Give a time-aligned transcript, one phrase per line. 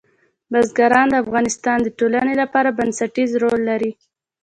[0.51, 3.91] بزګان د افغانستان د ټولنې لپاره بنسټيز رول لري.